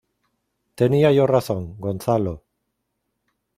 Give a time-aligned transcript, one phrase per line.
[0.73, 2.43] Tenía yo razón, Gonzalo.